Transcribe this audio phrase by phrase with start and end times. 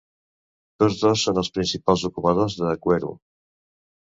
[0.83, 3.13] Tots dos són els principals ocupadors de Gweru.